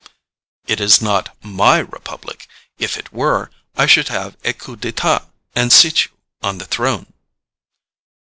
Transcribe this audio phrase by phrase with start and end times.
[0.65, 2.47] "It is not MY republic;
[2.79, 7.13] if it were, I should have a COUP D'ETAT and seat you on the throne."